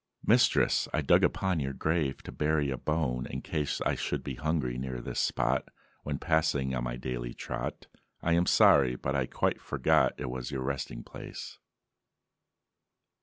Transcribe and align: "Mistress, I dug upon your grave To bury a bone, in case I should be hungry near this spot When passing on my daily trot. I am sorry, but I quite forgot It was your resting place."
"Mistress, 0.25 0.87
I 0.91 1.01
dug 1.03 1.23
upon 1.23 1.59
your 1.59 1.73
grave 1.73 2.23
To 2.23 2.31
bury 2.31 2.71
a 2.71 2.77
bone, 2.79 3.27
in 3.27 3.43
case 3.43 3.79
I 3.81 3.93
should 3.93 4.23
be 4.23 4.33
hungry 4.33 4.79
near 4.79 4.99
this 4.99 5.19
spot 5.19 5.69
When 6.01 6.17
passing 6.17 6.73
on 6.73 6.83
my 6.85 6.95
daily 6.95 7.35
trot. 7.35 7.85
I 8.19 8.33
am 8.33 8.47
sorry, 8.47 8.95
but 8.95 9.15
I 9.15 9.27
quite 9.27 9.61
forgot 9.61 10.13
It 10.19 10.31
was 10.31 10.49
your 10.49 10.63
resting 10.63 11.03
place." 11.03 11.59